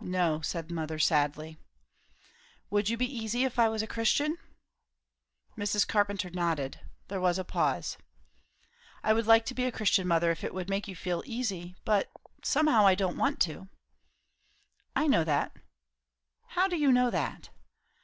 "No," 0.00 0.40
said 0.40 0.66
the 0.66 0.74
mother 0.74 0.98
sadly. 0.98 1.56
"Would 2.70 2.88
you 2.88 2.96
be 2.96 3.06
easy 3.06 3.44
if 3.44 3.56
I 3.56 3.68
was 3.68 3.82
a 3.82 3.86
Christian?" 3.86 4.36
Mrs. 5.56 5.86
Carpenter 5.86 6.28
nodded. 6.28 6.80
There 7.06 7.20
was 7.20 7.38
a 7.38 7.44
pause. 7.44 7.96
"I 9.04 9.12
would 9.12 9.28
like 9.28 9.46
to 9.46 9.54
be 9.54 9.62
a 9.66 9.70
Christian, 9.70 10.08
mother, 10.08 10.32
if 10.32 10.42
it 10.42 10.52
would 10.52 10.68
make 10.68 10.88
you 10.88 10.96
feel 10.96 11.22
easy; 11.24 11.76
but 11.84 12.10
somehow 12.42 12.84
I 12.84 12.96
don't 12.96 13.16
want 13.16 13.38
to." 13.42 13.68
"I 14.96 15.06
know 15.06 15.22
that." 15.22 15.52
"How 16.48 16.66
do 16.66 16.76
you 16.76 16.90
know 16.90 17.08
that?" 17.08 17.50